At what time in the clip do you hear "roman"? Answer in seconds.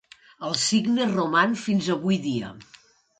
1.11-1.53